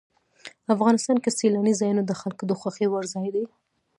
[0.73, 3.43] افغانستان کې سیلانی ځایونه د خلکو د خوښې وړ ځای دی.